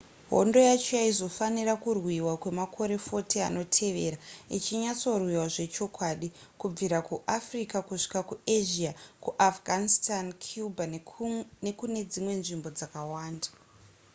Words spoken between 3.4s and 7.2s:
anotevera ichinyatsorwiwa zvechokwadi kubvira